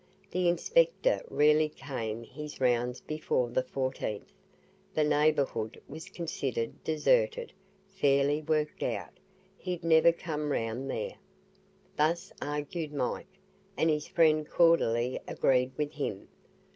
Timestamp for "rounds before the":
2.59-3.61